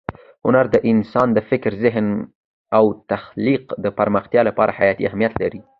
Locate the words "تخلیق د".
3.11-3.85